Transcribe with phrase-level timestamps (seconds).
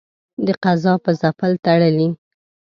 [0.45, 2.09] د قضا په ځېل تړلی.